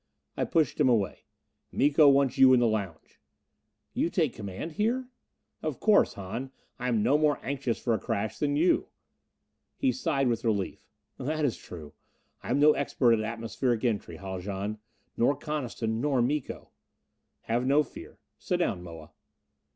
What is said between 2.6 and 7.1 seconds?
lounge." "You take command here?" "Of course, Hahn. I am